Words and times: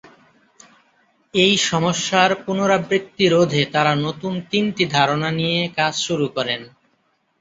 এই 1.33 1.53
সমস্যার 1.69 2.31
পুনরাবৃত্তি 2.43 3.25
রোধে 3.27 3.61
তারা 3.73 3.93
নতুন 4.05 4.33
তিনটি 4.51 4.83
ধারণা 4.95 5.29
নিয়ে 5.39 5.61
কাজ 5.77 5.93
শুরু 6.05 6.25
করেন। 6.35 6.61